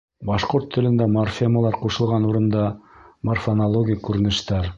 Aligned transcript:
Башҡорт 0.27 0.71
телендә 0.75 1.07
морфемалар 1.15 1.77
ҡушылған 1.83 2.27
урында 2.31 2.65
морфонологик 3.31 4.07
күренештәр 4.11 4.69